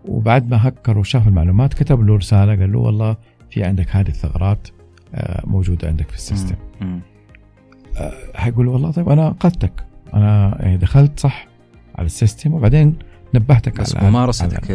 وبعد 0.09 0.51
ما 0.51 0.69
هكر 0.69 0.99
وشاف 0.99 1.29
المعلومات 1.29 1.75
كتب 1.75 2.01
له 2.01 2.17
رسالة 2.17 2.57
قال 2.61 2.73
له 2.73 2.79
والله 2.79 3.17
في 3.51 3.65
عندك 3.65 3.97
هذه 3.97 4.09
الثغرات 4.09 4.69
آه، 5.15 5.43
موجودة 5.47 5.89
عندك 5.89 6.09
في 6.09 6.15
ال 6.15 6.20
system. 6.20 6.55
حيقول 8.35 8.67
له 8.67 8.73
والله 8.73 8.91
طيب 8.91 9.09
أنا 9.09 9.29
انقذتك 9.29 9.85
أنا 10.15 10.57
يعني 10.61 10.77
دخلت 10.77 11.21
صح 11.21 11.47
على 11.95 12.07
ال 12.07 12.14
system 12.14 12.55
وبعدين 12.55 12.97
نبهتك 13.35 13.81
بس 13.81 13.97
على 13.97 14.11
ممارستك 14.11 14.65
على- 14.65 14.67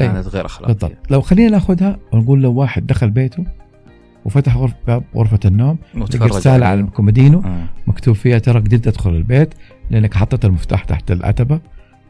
أيوة. 0.00 0.12
كانت 0.12 0.26
غير 0.28 0.46
أخلاقية 0.46 0.72
بالضبط 0.74 0.92
لو 1.10 1.20
خلينا 1.20 1.50
ناخذها 1.50 1.98
ونقول 2.12 2.42
لو 2.42 2.52
واحد 2.52 2.86
دخل 2.86 3.10
بيته 3.10 3.44
وفتح 4.24 4.56
غرفه 4.56 4.74
باب 4.86 5.04
غرفة 5.16 5.40
النوم 5.44 5.78
رسالة 5.96 6.54
على 6.54 6.64
عليه. 6.64 6.80
الكومودينو 6.84 7.40
آه. 7.40 7.64
مكتوب 7.86 8.14
فيها 8.14 8.38
ترى 8.38 8.60
قدرت 8.60 8.86
أدخل 8.86 9.10
البيت 9.10 9.54
لأنك 9.90 10.14
حطيت 10.14 10.44
المفتاح 10.44 10.84
تحت 10.84 11.10
العتبة 11.10 11.60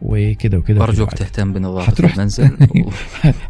وكذا 0.02 0.58
وكذا 0.58 0.82
ارجوك 0.82 1.08
وكذا. 1.12 1.24
تهتم 1.26 1.52
بنظافة 1.52 1.86
حتروح- 1.86 2.14
المنزل 2.14 2.50
و... 2.86 2.90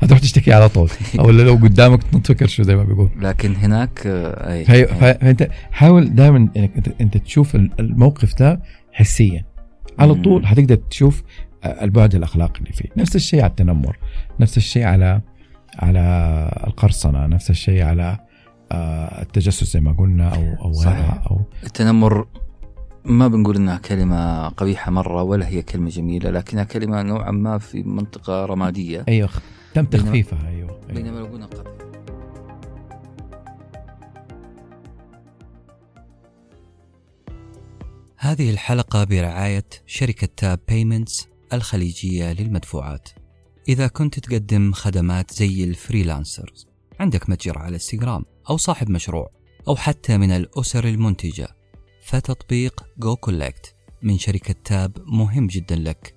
هتروح 0.03 0.19
تشتكي 0.21 0.53
على 0.53 0.69
طول 0.69 0.89
أو 1.19 1.31
لو 1.31 1.55
قدامك 1.55 2.03
تنفكر 2.03 2.47
شو 2.47 2.63
زي 2.63 2.77
ما 2.77 2.85
بيقول 2.85 3.09
لكن 3.21 3.55
هناك 3.57 4.03
آه، 4.07 4.65
فهي- 4.65 4.81
أي. 4.81 4.87
ف- 4.87 4.95
فأنت 5.05 5.49
حاول 5.73 6.15
دائما 6.15 6.37
إنك 6.57 6.71
انت, 6.77 6.89
أنت 7.01 7.17
تشوف 7.17 7.55
ال- 7.57 7.71
الموقف 7.81 8.35
ده 8.39 8.61
حسيا 8.93 9.45
على. 9.99 10.15
طول 10.15 10.47
حتقدر 10.47 10.75
تشوف 10.75 11.23
البعد 11.65 12.15
الأخلاقي 12.15 12.61
اللي 12.61 12.73
فيه 12.73 12.89
نفس 12.97 13.17
الشيء 13.17 13.41
على 13.41 13.51
التنمر 13.51 13.99
نفس 14.41 14.57
الشيء 14.57 14.85
على 14.85 15.21
على 15.79 16.01
القرصنة 16.67 17.27
نفس 17.27 17.51
الشيء 17.51 17.83
على 17.83 18.19
آه، 18.73 19.23
التجسس 19.23 19.73
زي 19.73 19.81
ما 19.81 19.93
قلنا 19.93 20.29
أو 20.29 20.65
أو 20.65 20.73
صحيح. 20.73 20.97
غيرها 20.97 21.23
أو 21.31 21.41
التنمر 21.65 22.27
ما 23.05 23.29
بنقول 23.29 23.57
إنها 23.57 23.79
كلمة 23.79 24.49
قبيحة 24.49 24.91
مرة 24.91 25.23
ولا 25.23 25.49
هي 25.49 25.63
كلمة 25.63 25.91
جميلة 25.91 26.31
لكنها 26.31 26.65
كلمة 26.65 27.03
نوعا 27.03 27.31
ما 27.31 27.59
في 27.59 27.83
منطقة 27.83 28.45
رمادية 28.45 29.05
أيوه 29.09 29.29
تم 29.75 29.85
تخفيفها 29.85 30.49
أيوه, 30.49 30.71
أيوة. 30.71 30.93
بينما 30.93 31.19
لو 31.19 31.27
قلنا 31.27 31.47
قبل 31.47 31.75
هذه 38.17 38.51
الحلقة 38.51 39.05
برعاية 39.05 39.65
شركة 39.87 40.29
Tap 40.37 40.59
Payments 40.69 41.29
الخليجية 41.55 42.33
للمدفوعات. 42.33 43.09
إذا 43.69 43.87
كنت 43.87 44.19
تقدم 44.19 44.73
خدمات 44.73 45.33
زي 45.33 45.65
ال 45.65 45.73
freelancers 45.73 46.67
عندك 47.01 47.31
متجر 47.31 47.59
على 47.59 47.75
إنستغرام 47.75 48.25
أو 48.51 48.57
صاحب 48.57 48.91
مشروع 48.91 49.31
أو 49.69 49.77
حتى 49.77 50.19
من 50.19 50.31
الأسر 50.31 50.89
المنتجة. 50.89 51.49
فتطبيق 52.03 52.85
goCollect 52.99 53.75
من 54.03 54.19
شركة 54.19 54.55
Tap 54.65 54.97
مهم 55.07 55.47
جدا 55.47 55.77
لك. 55.77 56.15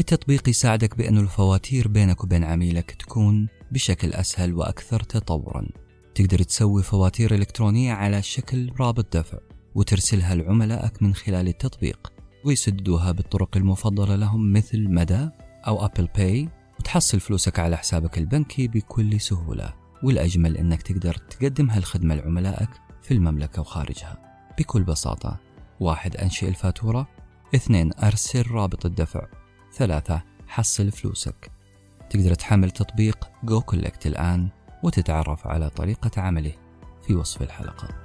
التطبيق 0.00 0.48
يساعدك 0.48 0.96
بأن 0.96 1.18
الفواتير 1.18 1.88
بينك 1.88 2.24
وبين 2.24 2.44
عميلك 2.44 2.90
تكون 2.90 3.48
بشكل 3.72 4.12
أسهل 4.12 4.54
وأكثر 4.54 5.00
تطورا. 5.00 5.68
تقدر 6.14 6.42
تسوي 6.42 6.82
فواتير 6.82 7.34
إلكترونية 7.34 7.92
على 7.92 8.22
شكل 8.22 8.72
رابط 8.80 9.16
دفع 9.16 9.38
وترسلها 9.74 10.34
لعملائك 10.34 11.02
من 11.02 11.14
خلال 11.14 11.48
التطبيق. 11.48 12.13
ويسددوها 12.44 13.12
بالطرق 13.12 13.56
المفضلة 13.56 14.16
لهم 14.16 14.52
مثل 14.52 14.88
مدى 14.90 15.28
أو 15.66 15.84
Apple 15.84 16.08
Pay 16.16 16.48
وتحصل 16.80 17.20
فلوسك 17.20 17.58
على 17.58 17.76
حسابك 17.76 18.18
البنكي 18.18 18.68
بكل 18.68 19.20
سهولة. 19.20 19.74
والأجمل 20.02 20.56
أنك 20.56 20.82
تقدر 20.82 21.14
تقدم 21.14 21.70
هالخدمة 21.70 22.14
لعملائك 22.14 22.68
في 23.02 23.14
المملكة 23.14 23.60
وخارجها. 23.60 24.16
بكل 24.58 24.82
بساطة 24.82 25.40
واحد 25.80 26.16
أنشئ 26.16 26.48
الفاتورة 26.48 27.08
اثنين 27.54 27.90
أرسل 28.02 28.50
رابط 28.50 28.86
الدفع 28.86 29.26
ثلاثة 29.72 30.22
حصل 30.46 30.90
فلوسك. 30.90 31.50
تقدر 32.10 32.34
تحمل 32.34 32.70
تطبيق 32.70 33.28
goCollect 33.44 34.06
الآن 34.06 34.48
وتتعرف 34.82 35.46
على 35.46 35.70
طريقة 35.70 36.20
عمله 36.20 36.52
في 37.06 37.14
وصف 37.14 37.42
الحلقة. 37.42 38.03